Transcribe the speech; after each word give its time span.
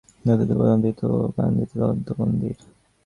বৌদ্ধদের 0.25 0.57
প্রধান 0.57 0.79
তীর্থ 0.83 1.01
কান্দিতে 1.35 1.75
দন্ত-মন্দির। 1.81 2.55